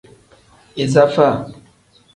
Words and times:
Iza 0.83 1.03
faa. 1.13 1.37